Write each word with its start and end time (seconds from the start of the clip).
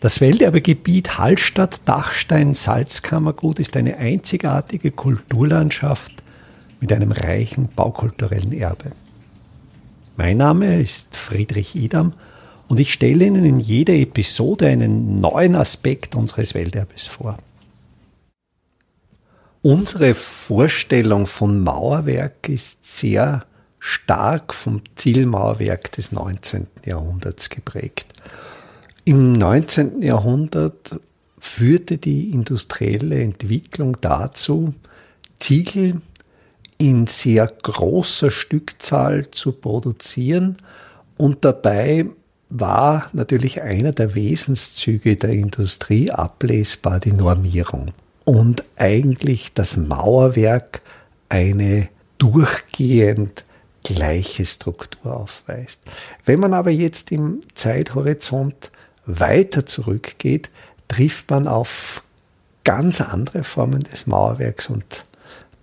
Das 0.00 0.20
Welterbegebiet 0.20 1.18
Hallstatt-Dachstein-Salzkammergut 1.18 3.58
ist 3.58 3.76
eine 3.76 3.96
einzigartige 3.96 4.92
Kulturlandschaft 4.92 6.12
mit 6.78 6.92
einem 6.92 7.10
reichen 7.10 7.68
baukulturellen 7.74 8.52
Erbe. 8.52 8.90
Mein 10.16 10.36
Name 10.36 10.80
ist 10.80 11.16
Friedrich 11.16 11.74
Idam 11.74 12.12
und 12.68 12.78
ich 12.78 12.92
stelle 12.92 13.24
Ihnen 13.24 13.44
in 13.44 13.58
jeder 13.58 13.94
Episode 13.94 14.68
einen 14.68 15.20
neuen 15.20 15.56
Aspekt 15.56 16.14
unseres 16.14 16.54
Welterbes 16.54 17.08
vor. 17.08 17.36
Unsere 19.62 20.14
Vorstellung 20.14 21.26
von 21.26 21.64
Mauerwerk 21.64 22.48
ist 22.48 22.84
sehr 22.84 23.46
stark 23.80 24.54
vom 24.54 24.80
Zielmauerwerk 24.94 25.90
des 25.90 26.12
19. 26.12 26.68
Jahrhunderts 26.84 27.50
geprägt. 27.50 28.06
Im 29.08 29.32
19. 29.32 30.02
Jahrhundert 30.02 31.00
führte 31.38 31.96
die 31.96 32.30
industrielle 32.30 33.22
Entwicklung 33.22 33.96
dazu, 34.02 34.74
Ziegel 35.38 36.02
in 36.76 37.06
sehr 37.06 37.46
großer 37.46 38.30
Stückzahl 38.30 39.30
zu 39.30 39.52
produzieren 39.52 40.58
und 41.16 41.46
dabei 41.46 42.04
war 42.50 43.08
natürlich 43.14 43.62
einer 43.62 43.92
der 43.92 44.14
Wesenszüge 44.14 45.16
der 45.16 45.30
Industrie 45.30 46.10
ablesbar 46.10 47.00
die 47.00 47.14
Normierung 47.14 47.92
und 48.26 48.62
eigentlich 48.76 49.54
das 49.54 49.78
Mauerwerk 49.78 50.82
eine 51.30 51.88
durchgehend 52.18 53.46
gleiche 53.84 54.44
Struktur 54.44 55.16
aufweist. 55.16 55.80
Wenn 56.26 56.40
man 56.40 56.52
aber 56.52 56.70
jetzt 56.70 57.10
im 57.10 57.40
Zeithorizont 57.54 58.70
weiter 59.08 59.66
zurückgeht, 59.66 60.50
trifft 60.86 61.30
man 61.30 61.48
auf 61.48 62.02
ganz 62.64 63.00
andere 63.00 63.42
Formen 63.42 63.80
des 63.80 64.06
Mauerwerks 64.06 64.68
und 64.68 64.84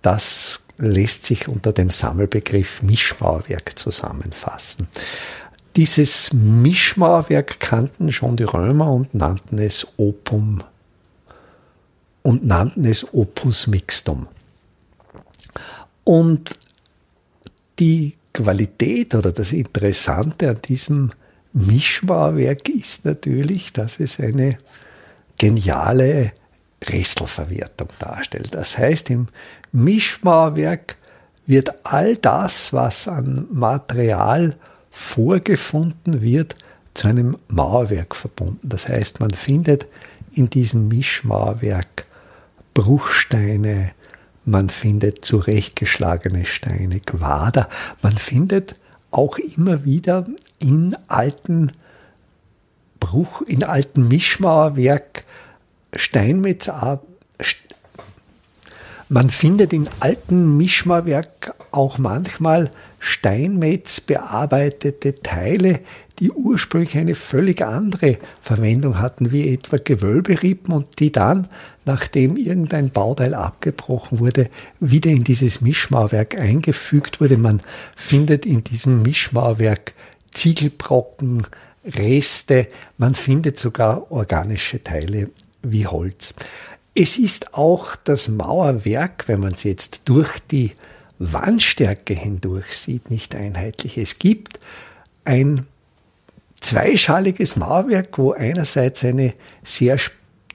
das 0.02 0.64
lässt 0.78 1.24
sich 1.26 1.48
unter 1.48 1.72
dem 1.72 1.90
Sammelbegriff 1.90 2.82
Mischmauerwerk 2.82 3.78
zusammenfassen. 3.78 4.88
Dieses 5.76 6.32
Mischmauerwerk 6.32 7.60
kannten 7.60 8.10
schon 8.12 8.36
die 8.36 8.44
Römer 8.44 8.90
und 8.92 9.14
nannten 9.14 9.58
es 9.58 9.86
Opum 9.96 10.62
und 12.22 12.44
nannten 12.44 12.84
es 12.84 13.12
Opus 13.14 13.66
Mixtum. 13.66 14.26
Und 16.04 16.58
die 17.78 18.16
Qualität 18.32 19.14
oder 19.14 19.32
das 19.32 19.52
Interessante 19.52 20.50
an 20.50 20.60
diesem 20.62 21.12
Mischmauerwerk 21.56 22.68
ist 22.68 23.06
natürlich, 23.06 23.72
dass 23.72 23.98
es 23.98 24.20
eine 24.20 24.58
geniale 25.38 26.32
Restelverwertung 26.84 27.88
darstellt. 27.98 28.54
Das 28.54 28.76
heißt, 28.76 29.08
im 29.08 29.28
Mischmauerwerk 29.72 30.96
wird 31.46 31.86
all 31.86 32.16
das, 32.16 32.74
was 32.74 33.08
an 33.08 33.46
Material 33.50 34.54
vorgefunden 34.90 36.20
wird, 36.20 36.56
zu 36.92 37.08
einem 37.08 37.38
Mauerwerk 37.48 38.14
verbunden. 38.14 38.68
Das 38.68 38.88
heißt, 38.88 39.20
man 39.20 39.30
findet 39.30 39.86
in 40.32 40.50
diesem 40.50 40.88
Mischmauerwerk 40.88 42.06
Bruchsteine, 42.74 43.92
man 44.44 44.68
findet 44.68 45.24
zurechtgeschlagene 45.24 46.44
Steine, 46.44 47.00
Quader, 47.00 47.70
man 48.02 48.16
findet 48.16 48.76
auch 49.10 49.38
immer 49.38 49.86
wieder 49.86 50.26
in 50.58 50.96
alten 51.08 51.72
Bruch, 53.00 53.42
in 53.42 53.64
alten 53.64 54.08
Mischmauerwerk 54.08 55.22
Steinmetz, 55.94 56.70
man 59.08 59.30
findet 59.30 59.72
in 59.72 59.88
alten 60.00 60.56
Mischmauerwerk 60.56 61.54
auch 61.70 61.98
manchmal 61.98 62.70
Steinmetz 62.98 64.00
bearbeitete 64.00 65.22
Teile, 65.22 65.80
die 66.18 66.32
ursprünglich 66.32 66.96
eine 66.96 67.14
völlig 67.14 67.64
andere 67.64 68.18
Verwendung 68.40 68.98
hatten, 68.98 69.30
wie 69.30 69.52
etwa 69.52 69.76
Gewölberippen 69.76 70.74
und 70.74 70.98
die 70.98 71.12
dann, 71.12 71.46
nachdem 71.84 72.36
irgendein 72.36 72.90
Bauteil 72.90 73.34
abgebrochen 73.34 74.18
wurde, 74.18 74.48
wieder 74.80 75.10
in 75.10 75.22
dieses 75.22 75.60
Mischmauerwerk 75.60 76.40
eingefügt 76.40 77.20
wurde. 77.20 77.36
Man 77.36 77.60
findet 77.94 78.44
in 78.44 78.64
diesem 78.64 79.02
Mischmauerwerk 79.02 79.92
Ziegelbrocken, 80.36 81.46
Reste, 81.84 82.68
man 82.98 83.14
findet 83.14 83.58
sogar 83.58 84.10
organische 84.10 84.82
Teile 84.82 85.30
wie 85.62 85.86
Holz. 85.86 86.34
Es 86.94 87.18
ist 87.18 87.54
auch 87.54 87.94
das 87.96 88.28
Mauerwerk, 88.28 89.24
wenn 89.28 89.40
man 89.40 89.52
es 89.52 89.62
jetzt 89.64 90.08
durch 90.08 90.38
die 90.50 90.72
Wandstärke 91.18 92.14
hindurch 92.14 92.76
sieht, 92.76 93.10
nicht 93.10 93.34
einheitlich. 93.34 93.98
Es 93.98 94.18
gibt 94.18 94.58
ein 95.24 95.66
zweischaliges 96.60 97.56
Mauerwerk, 97.56 98.18
wo 98.18 98.32
einerseits 98.32 99.04
eine 99.04 99.34
sehr 99.64 99.98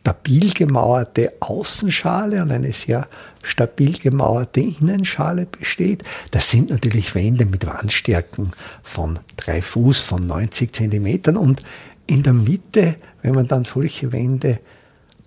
stabil 0.01 0.51
gemauerte 0.51 1.33
Außenschale 1.39 2.41
und 2.41 2.51
eine 2.51 2.71
sehr 2.71 3.07
stabil 3.43 3.93
gemauerte 3.99 4.59
Innenschale 4.59 5.45
besteht. 5.45 6.03
Das 6.31 6.49
sind 6.49 6.71
natürlich 6.71 7.13
Wände 7.13 7.45
mit 7.45 7.67
Wandstärken 7.67 8.51
von 8.81 9.19
drei 9.37 9.61
Fuß, 9.61 9.99
von 9.99 10.25
90 10.25 10.73
Zentimetern 10.73 11.37
und 11.37 11.61
in 12.07 12.23
der 12.23 12.33
Mitte, 12.33 12.95
wenn 13.21 13.35
man 13.35 13.47
dann 13.47 13.63
solche 13.63 14.11
Wände 14.11 14.59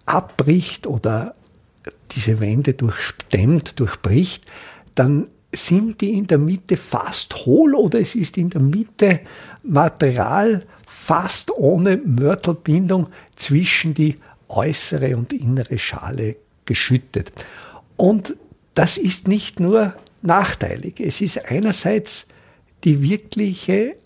abbricht 0.07 0.87
oder 0.87 1.35
diese 2.11 2.41
Wände 2.41 2.75
durchstemmt, 2.75 3.79
durchbricht, 3.79 4.45
dann 4.97 5.29
sind 5.55 6.01
die 6.01 6.15
in 6.15 6.27
der 6.27 6.39
Mitte 6.39 6.77
fast 6.77 7.47
hohl 7.47 7.75
oder 7.75 8.01
es 8.01 8.17
ist 8.17 8.37
in 8.37 8.51
der 8.51 8.61
Mitte 8.61 9.21
Material 9.63 10.67
fast 10.87 11.53
ohne 11.53 11.97
Mörtelbindung 11.97 13.07
zwischen 13.37 13.95
die 13.95 14.17
äußere 14.55 15.17
und 15.17 15.33
innere 15.33 15.79
Schale 15.79 16.37
geschüttet. 16.65 17.33
Und 17.97 18.37
das 18.75 18.97
ist 18.97 19.29
nicht 19.29 19.61
nur 19.61 19.95
nachteilig. 20.23 21.01
Es 21.01 21.21
ist 21.21 21.51
einerseits 21.51 22.27
die 22.85 23.03
wirkliche 23.03 23.97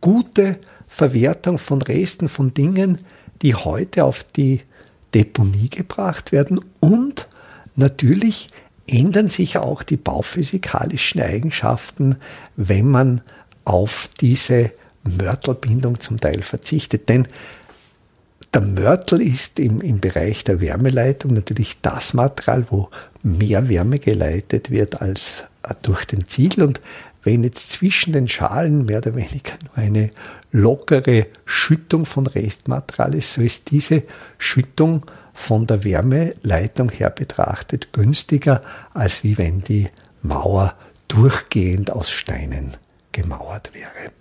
gute 0.00 0.58
Verwertung 0.86 1.58
von 1.58 1.82
Resten 1.82 2.28
von 2.28 2.54
Dingen, 2.54 2.98
die 3.40 3.54
heute 3.54 4.04
auf 4.04 4.24
die 4.24 4.60
Deponie 5.14 5.68
gebracht 5.68 6.32
werden 6.32 6.60
und 6.80 7.28
natürlich 7.76 8.48
ändern 8.86 9.28
sich 9.28 9.58
auch 9.58 9.82
die 9.82 9.96
bauphysikalischen 9.96 11.20
Eigenschaften, 11.20 12.16
wenn 12.56 12.88
man 12.88 13.20
auf 13.64 14.10
diese 14.20 14.70
Mörtelbindung 15.04 16.00
zum 16.00 16.20
Teil 16.20 16.42
verzichtet. 16.42 17.08
Denn 17.08 17.26
der 18.54 18.60
Mörtel 18.60 19.22
ist 19.22 19.58
im, 19.58 19.80
im 19.80 20.00
Bereich 20.00 20.44
der 20.44 20.60
Wärmeleitung 20.60 21.32
natürlich 21.32 21.80
das 21.80 22.14
Material, 22.14 22.66
wo 22.70 22.90
mehr 23.22 23.68
Wärme 23.68 23.98
geleitet 23.98 24.70
wird 24.70 25.00
als 25.00 25.44
durch 25.82 26.04
den 26.04 26.28
Ziegel. 26.28 26.64
Und 26.64 26.80
wenn 27.24 27.44
jetzt 27.44 27.70
zwischen 27.70 28.12
den 28.12 28.28
Schalen 28.28 28.84
mehr 28.84 28.98
oder 28.98 29.14
weniger 29.14 29.52
nur 29.64 29.84
eine 29.84 30.10
lockere 30.50 31.26
Schüttung 31.44 32.04
von 32.04 32.26
Restmaterial 32.26 33.14
ist, 33.14 33.34
so 33.34 33.42
ist 33.42 33.70
diese 33.70 34.02
Schüttung 34.38 35.06
von 35.32 35.66
der 35.66 35.84
Wärmeleitung 35.84 36.90
her 36.90 37.10
betrachtet 37.10 37.92
günstiger, 37.92 38.62
als 38.92 39.24
wie 39.24 39.38
wenn 39.38 39.62
die 39.62 39.88
Mauer 40.22 40.74
durchgehend 41.08 41.90
aus 41.90 42.10
Steinen 42.10 42.76
gemauert 43.12 43.70
wäre. 43.72 44.12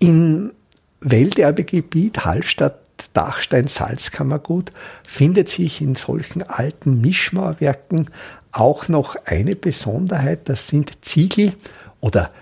Im 0.00 0.52
Welterbegebiet 1.00 2.24
Hallstatt 2.24 2.80
Dachstein 3.12 3.66
Salzkammergut 3.66 4.72
findet 5.06 5.48
sich 5.48 5.80
in 5.80 5.94
solchen 5.94 6.42
alten 6.42 7.00
Mischmauerwerken 7.00 8.10
auch 8.52 8.88
noch 8.88 9.16
eine 9.24 9.56
Besonderheit, 9.56 10.48
das 10.48 10.68
sind 10.68 11.04
Ziegel 11.04 11.54
oder 12.00 12.32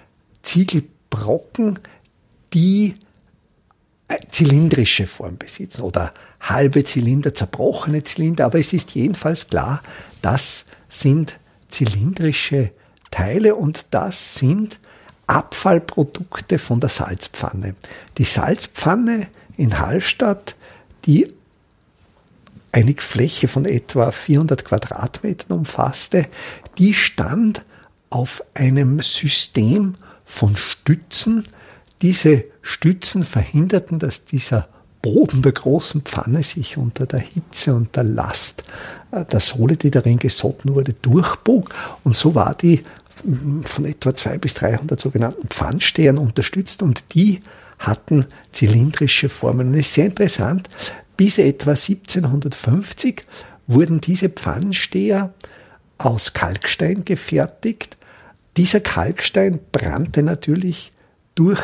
Ziegelbrocken, 0.42 1.78
die 2.54 2.94
zylindrische 4.30 5.06
Form 5.06 5.36
besitzen 5.36 5.82
oder 5.82 6.12
halbe 6.40 6.84
Zylinder, 6.84 7.34
zerbrochene 7.34 8.04
Zylinder, 8.04 8.46
aber 8.46 8.58
es 8.58 8.72
ist 8.72 8.94
jedenfalls 8.94 9.48
klar, 9.48 9.82
das 10.22 10.64
sind 10.88 11.38
zylindrische 11.68 12.70
Teile 13.10 13.54
und 13.54 13.86
das 13.90 14.36
sind 14.36 14.78
Abfallprodukte 15.26 16.58
von 16.58 16.80
der 16.80 16.88
Salzpfanne. 16.88 17.74
Die 18.16 18.24
Salzpfanne 18.24 19.28
in 19.58 19.78
Hallstatt, 19.78 20.56
die 21.04 21.28
eine 22.72 22.94
Fläche 22.96 23.48
von 23.48 23.66
etwa 23.66 24.10
400 24.10 24.64
Quadratmetern 24.64 25.58
umfasste, 25.58 26.26
die 26.78 26.94
stand 26.94 27.62
auf 28.08 28.42
einem 28.54 29.00
System 29.02 29.96
von 30.24 30.56
Stützen. 30.56 31.44
Diese 32.00 32.44
Stützen 32.62 33.24
verhinderten, 33.24 33.98
dass 33.98 34.24
dieser 34.24 34.68
Boden 35.02 35.42
der 35.42 35.52
großen 35.52 36.02
Pfanne 36.02 36.42
sich 36.42 36.76
unter 36.76 37.06
der 37.06 37.20
Hitze 37.20 37.74
und 37.74 37.96
der 37.96 38.04
Last 38.04 38.64
äh, 39.10 39.24
der 39.24 39.40
Sohle, 39.40 39.76
die 39.76 39.90
darin 39.90 40.18
gesotten 40.18 40.74
wurde, 40.74 40.92
durchbog. 40.92 41.74
Und 42.04 42.14
so 42.14 42.34
war 42.34 42.54
die 42.54 42.84
von 43.64 43.84
etwa 43.84 44.14
200 44.14 44.40
bis 44.40 44.54
300 44.54 45.00
sogenannten 45.00 45.48
Pfannstehern 45.48 46.18
unterstützt 46.18 46.82
und 46.82 47.14
die 47.14 47.40
hatten 47.78 48.26
zylindrische 48.52 49.28
Formen. 49.28 49.68
Und 49.68 49.74
es 49.74 49.88
ist 49.88 49.94
sehr 49.94 50.06
interessant, 50.06 50.68
bis 51.16 51.38
etwa 51.38 51.70
1750 51.70 53.22
wurden 53.66 54.00
diese 54.00 54.28
Pfannensteher 54.28 55.32
aus 55.98 56.32
Kalkstein 56.32 57.04
gefertigt. 57.04 57.96
Dieser 58.56 58.80
Kalkstein 58.80 59.60
brannte 59.72 60.22
natürlich 60.22 60.92
durch 61.34 61.60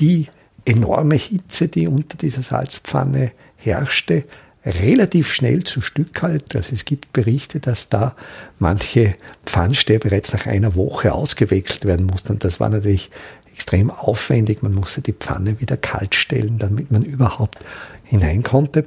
die 0.00 0.28
enorme 0.64 1.16
Hitze, 1.16 1.68
die 1.68 1.86
unter 1.86 2.16
dieser 2.16 2.42
Salzpfanne 2.42 3.32
herrschte, 3.56 4.24
relativ 4.64 5.32
schnell 5.32 5.64
zu 5.64 5.80
Stück 5.80 6.22
halt. 6.22 6.56
Also 6.56 6.72
es 6.72 6.84
gibt 6.84 7.12
Berichte, 7.12 7.60
dass 7.60 7.88
da 7.88 8.16
manche 8.58 9.14
Pfannsteher 9.44 9.98
bereits 9.98 10.32
nach 10.32 10.46
einer 10.46 10.74
Woche 10.74 11.12
ausgewechselt 11.12 11.84
werden 11.84 12.06
mussten. 12.06 12.32
Und 12.32 12.44
das 12.44 12.60
war 12.60 12.70
natürlich 12.70 13.10
extrem 13.52 13.90
aufwendig. 13.90 14.62
Man 14.62 14.74
musste 14.74 15.02
die 15.02 15.12
Pfanne 15.12 15.60
wieder 15.60 15.76
kalt 15.76 16.14
stellen, 16.14 16.58
damit 16.58 16.90
man 16.90 17.02
überhaupt 17.02 17.58
hinein 18.04 18.42
konnte. 18.42 18.86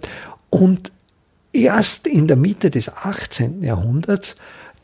Und 0.50 0.92
erst 1.54 2.08
in 2.08 2.28
der 2.28 2.38
Mitte 2.38 2.70
des 2.70 2.90
18. 2.96 3.64
Jahrhunderts 3.64 4.36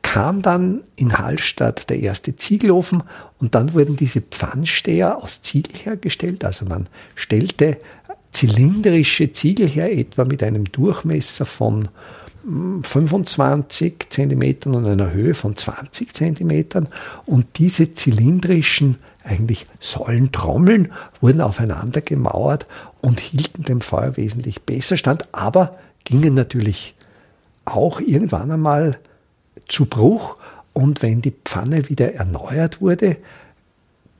kam 0.04 0.42
dann 0.42 0.82
in 0.96 1.18
Hallstatt 1.18 1.90
der 1.90 2.00
erste 2.00 2.36
Ziegelofen 2.36 3.04
und 3.40 3.56
dann 3.56 3.74
wurden 3.74 3.96
diese 3.96 4.22
Pfannsteher 4.22 5.18
aus 5.18 5.42
Ziegel 5.42 5.76
hergestellt. 5.76 6.46
Also 6.46 6.66
man 6.66 6.88
stellte 7.16 7.80
zylindrische 8.34 9.32
Ziegel 9.32 9.68
her, 9.68 9.96
etwa 9.98 10.26
mit 10.26 10.44
einem 10.44 10.66
Durchmesser 10.66 11.46
von 11.46 11.90
25 12.44 13.92
hm, 13.92 14.00
Zentimetern 14.10 14.76
und 14.76 14.86
einer 14.86 15.12
Höhe 15.12 15.34
von 15.34 15.56
20 15.56 16.14
Zentimetern. 16.14 16.90
Und 17.26 17.58
diese 17.58 17.94
zylindrischen, 17.94 18.98
eigentlich 19.24 19.66
Säulentrommeln, 19.80 20.92
wurden 21.22 21.42
aufeinander 21.42 22.02
gemauert 22.02 22.68
und 23.02 23.20
hielten 23.20 23.64
dem 23.64 23.82
Feuer 23.82 24.18
wesentlich 24.18 24.64
besser 24.64 24.98
stand, 24.98 25.34
aber 25.34 25.78
gingen 26.04 26.34
natürlich 26.34 26.96
auch 27.66 28.02
irgendwann 28.02 28.52
einmal 28.52 29.00
zu 29.68 29.86
Bruch. 29.86 30.36
Und 30.74 31.02
wenn 31.02 31.22
die 31.22 31.34
Pfanne 31.46 31.88
wieder 31.88 32.14
erneuert 32.14 32.82
wurde, 32.82 33.18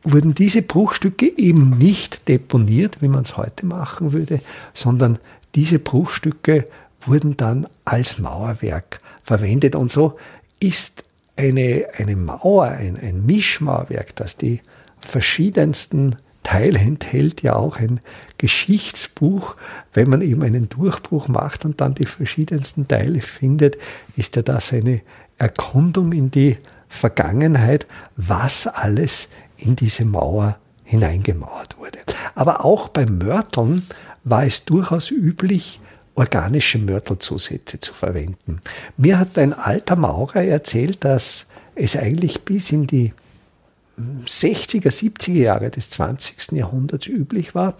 wurden 0.04 0.34
diese 0.34 0.62
Bruchstücke 0.62 1.38
eben 1.38 1.78
nicht 1.78 2.28
deponiert, 2.28 3.02
wie 3.02 3.08
man 3.08 3.24
es 3.24 3.38
heute 3.38 3.66
machen 3.66 4.12
würde, 4.12 4.40
sondern 4.74 5.20
diese 5.56 5.80
Bruchstücke 5.80 6.68
wurden 7.02 7.38
dann 7.38 7.68
als 7.86 8.20
Mauerwerk 8.20 9.00
verwendet. 9.22 9.76
Und 9.76 9.92
so 9.92 10.18
ist 10.60 11.04
eine, 11.36 11.88
eine 11.98 12.16
Mauer, 12.16 12.66
ein, 12.66 12.98
ein 12.98 13.26
Mischmauerwerk, 13.26 14.16
das 14.16 14.38
die 14.38 14.62
verschiedensten 15.00 16.18
Teile 16.44 16.80
enthält, 16.80 17.42
ja 17.42 17.56
auch 17.56 17.78
ein 17.78 18.02
Geschichtsbuch. 18.38 19.56
Wenn 19.94 20.10
man 20.10 20.22
eben 20.22 20.44
einen 20.44 20.70
Durchbruch 20.70 21.28
macht 21.30 21.66
und 21.66 21.82
dann 21.82 21.96
die 21.96 22.06
verschiedensten 22.06 22.88
Teile 22.88 23.22
findet, 23.22 23.78
ist 24.18 24.36
ja 24.36 24.42
das 24.42 24.74
eine 24.74 25.02
Erkundung 25.38 26.12
in 26.12 26.30
die 26.30 26.58
Vergangenheit, 26.90 27.88
was 28.16 28.68
alles 28.68 29.30
in 29.64 29.76
diese 29.76 30.06
Mauer 30.06 30.58
hineingemauert 30.84 31.78
wurde. 31.78 32.00
Aber 32.36 32.66
auch 32.66 32.90
beim 32.90 33.18
Mörteln 33.18 33.88
war 34.24 34.46
es 34.46 34.66
durchaus 34.66 35.12
üblich, 35.12 35.80
organische 36.16 36.78
Mörtelzusätze 36.78 37.80
zu 37.80 37.94
verwenden. 37.94 38.62
Mir 38.98 39.18
hat 39.18 39.38
ein 39.38 39.54
alter 39.54 39.96
Maurer 39.96 40.44
erzählt, 40.44 41.04
dass 41.04 41.48
es 41.76 41.96
eigentlich 41.96 42.44
bis 42.44 42.72
in 42.72 42.86
die 42.86 43.14
60er, 43.98 44.90
70er 44.90 45.32
Jahre 45.34 45.70
des 45.72 45.90
20. 45.92 46.52
Jahrhunderts 46.54 47.08
üblich 47.08 47.56
war, 47.56 47.76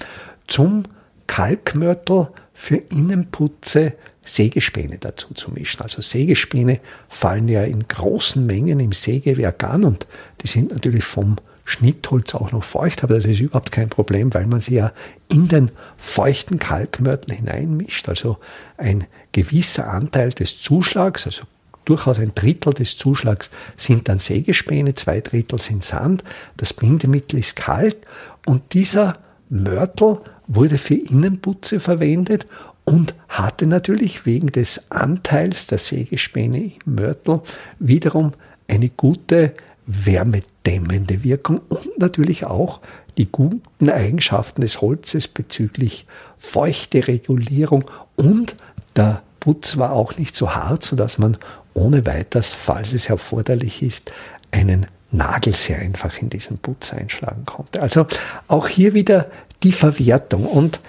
zum 0.48 0.84
Kalkmörtel 1.28 2.30
für 2.54 2.78
Innenputze 2.78 3.94
Sägespäne 4.26 5.00
dazu 5.00 5.34
zu 5.34 5.52
mischen. 5.52 5.82
Also 5.82 6.02
Sägespäne 6.02 6.80
fallen 7.10 7.48
ja 7.48 7.64
in 7.64 7.88
großen 7.88 8.46
Mengen 8.46 8.80
im 8.80 8.94
Sägewerk 8.94 9.64
an 9.64 9.84
und 9.84 10.08
die 10.42 10.48
sind 10.48 10.72
natürlich 10.72 11.04
vom 11.04 11.36
Schnittholz 11.66 12.36
auch 12.36 12.52
noch 12.52 12.64
feucht, 12.64 13.04
aber 13.04 13.16
das 13.16 13.26
ist 13.26 13.40
überhaupt 13.40 13.72
kein 13.72 13.90
Problem, 13.90 14.34
weil 14.34 14.46
man 14.48 14.62
sie 14.62 14.76
ja 14.76 14.92
in 15.30 15.48
den 15.48 15.72
feuchten 15.98 16.60
Kalkmörtel 16.60 17.36
hineinmischt. 17.36 18.10
Also 18.10 18.38
ein 18.78 19.06
gewisser 19.32 19.90
Anteil 19.90 20.32
des 20.32 20.62
Zuschlags, 20.62 21.26
also 21.26 21.44
durchaus 21.86 22.20
ein 22.20 22.34
Drittel 22.36 22.74
des 22.74 22.98
Zuschlags 22.98 23.50
sind 23.78 24.10
dann 24.10 24.20
Sägespäne, 24.20 24.94
zwei 24.94 25.22
Drittel 25.22 25.60
sind 25.60 25.84
Sand, 25.84 26.24
das 26.58 26.74
Bindemittel 26.74 27.40
ist 27.40 27.56
Kalk 27.56 27.98
und 28.46 28.74
dieser 28.74 29.18
Mörtel 29.50 30.20
wurde 30.48 30.78
für 30.78 30.96
Innenputze 30.96 31.80
verwendet 31.80 32.46
und 32.86 33.16
hatte 33.30 33.68
natürlich 33.68 34.26
wegen 34.26 34.48
des 34.48 34.92
Anteils 34.92 35.68
der 35.68 35.78
Sägespäne 35.78 36.60
im 36.60 36.96
Mörtel 36.96 37.42
wiederum 37.80 38.34
eine 38.68 38.90
gute 38.90 39.54
wärmedämmende 39.86 41.24
Wirkung 41.24 41.62
und 41.70 41.98
natürlich 42.00 42.46
auch 42.46 42.82
die 43.18 43.32
guten 43.32 43.90
Eigenschaften 43.90 44.62
des 44.62 44.82
Holzes 44.82 45.28
bezüglich 45.28 46.06
feuchte 46.38 47.08
Regulierung 47.08 47.90
und 48.16 48.56
der 48.96 49.22
Putz 49.40 49.78
war 49.78 49.92
auch 49.92 50.18
nicht 50.18 50.36
so 50.36 50.56
hart, 50.56 50.84
sodass 50.84 51.18
man 51.18 51.38
ohne 51.74 52.06
weiteres, 52.06 52.54
falls 52.54 52.94
es 52.94 53.10
erforderlich 53.10 53.82
ist, 53.84 54.12
einen 54.52 54.88
Nagel 55.12 55.54
sehr 55.54 55.80
einfach 55.80 56.18
in 56.20 56.30
diesen 56.30 56.58
Putz 56.60 56.94
einschlagen 56.94 57.46
konnte. 57.46 57.82
Also 57.82 58.08
auch 58.48 58.68
hier 58.68 58.94
wieder 58.94 59.30
die 59.64 59.72
Verwertung. 59.72 60.46
Und 60.46 60.80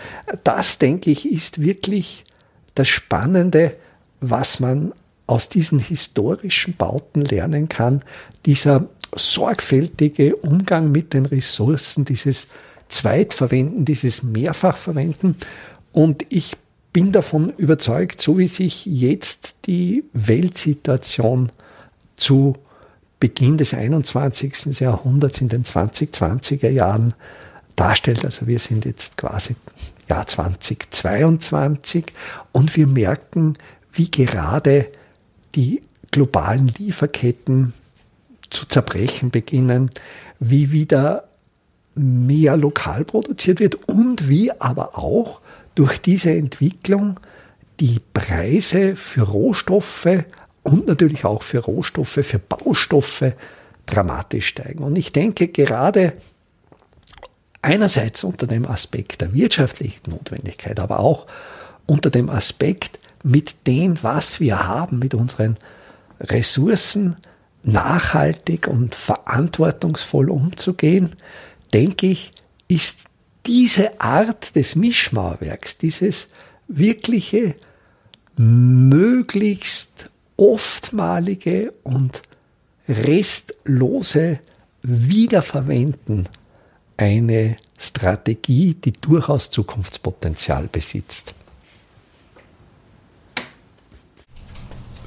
das, 0.44 0.78
denke 0.78 1.10
ich, 1.10 1.30
ist 1.30 1.60
wirklich 1.60 2.24
das 2.74 2.88
Spannende, 2.88 3.76
was 4.20 4.60
man 4.60 4.92
aus 5.26 5.48
diesen 5.48 5.78
historischen 5.78 6.74
Bauten 6.76 7.24
lernen 7.24 7.68
kann. 7.68 8.02
Dieser 8.46 8.88
sorgfältige 9.14 10.36
Umgang 10.36 10.92
mit 10.92 11.14
den 11.14 11.26
Ressourcen, 11.26 12.04
dieses 12.04 12.48
Zweitverwenden, 12.88 13.84
dieses 13.84 14.22
Mehrfachverwenden. 14.22 15.36
Und 15.92 16.26
ich 16.28 16.56
bin 16.92 17.12
davon 17.12 17.52
überzeugt, 17.56 18.20
so 18.20 18.38
wie 18.38 18.46
sich 18.46 18.86
jetzt 18.86 19.56
die 19.66 20.04
Weltsituation 20.12 21.50
zu 22.16 22.54
Beginn 23.18 23.56
des 23.56 23.72
21. 23.72 24.80
Jahrhunderts 24.80 25.40
in 25.40 25.48
den 25.48 25.64
2020er 25.64 26.68
Jahren 26.68 27.14
darstellt. 27.74 28.24
Also 28.24 28.46
wir 28.46 28.58
sind 28.58 28.84
jetzt 28.84 29.16
quasi 29.16 29.56
Jahr 30.08 30.26
2022 30.26 32.04
und 32.52 32.76
wir 32.76 32.86
merken, 32.86 33.56
wie 33.92 34.10
gerade 34.10 34.88
die 35.54 35.82
globalen 36.10 36.68
Lieferketten 36.68 37.72
zu 38.50 38.66
zerbrechen 38.66 39.30
beginnen, 39.30 39.90
wie 40.38 40.70
wieder 40.70 41.28
mehr 41.94 42.56
lokal 42.56 43.04
produziert 43.04 43.60
wird 43.60 43.76
und 43.88 44.28
wie 44.28 44.52
aber 44.52 44.98
auch 44.98 45.40
durch 45.74 46.00
diese 46.00 46.32
Entwicklung 46.32 47.20
die 47.80 48.00
Preise 48.12 48.96
für 48.96 49.22
Rohstoffe 49.22 50.24
und 50.62 50.86
natürlich 50.86 51.24
auch 51.24 51.42
für 51.42 51.58
Rohstoffe, 51.58 52.20
für 52.22 52.38
Baustoffe 52.38 53.34
dramatisch 53.86 54.46
steigen. 54.46 54.82
Und 54.82 54.96
ich 54.96 55.12
denke 55.12 55.48
gerade 55.48 56.14
einerseits 57.62 58.24
unter 58.24 58.46
dem 58.46 58.66
Aspekt 58.66 59.20
der 59.20 59.34
wirtschaftlichen 59.34 60.10
Notwendigkeit, 60.10 60.78
aber 60.80 61.00
auch 61.00 61.26
unter 61.86 62.10
dem 62.10 62.30
Aspekt 62.30 62.98
mit 63.24 63.66
dem, 63.66 64.00
was 64.02 64.38
wir 64.38 64.68
haben, 64.68 65.00
mit 65.00 65.14
unseren 65.14 65.56
Ressourcen 66.20 67.16
nachhaltig 67.64 68.68
und 68.68 68.94
verantwortungsvoll 68.94 70.30
umzugehen, 70.30 71.10
denke 71.72 72.06
ich, 72.06 72.30
ist 72.68 73.04
diese 73.46 74.00
Art 74.00 74.54
des 74.54 74.76
Mischmauerwerks, 74.76 75.78
dieses 75.78 76.28
wirkliche, 76.68 77.54
möglichst 78.36 80.10
oftmalige 80.36 81.72
und 81.82 82.22
restlose 82.88 84.40
Wiederverwenden 84.82 86.28
eine 86.96 87.56
Strategie, 87.78 88.74
die 88.74 88.92
durchaus 88.92 89.50
Zukunftspotenzial 89.50 90.68
besitzt. 90.70 91.34